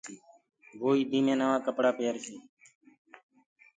[0.79, 2.35] وو ايدي مي نوآ ڪپڙآ پيرسي۔